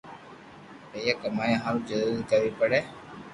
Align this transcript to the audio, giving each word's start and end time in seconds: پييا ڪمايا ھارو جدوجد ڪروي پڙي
پييا 0.91 1.13
ڪمايا 1.21 1.55
ھارو 1.63 1.79
جدوجد 1.87 2.21
ڪروي 2.29 2.51
پڙي 2.59 2.79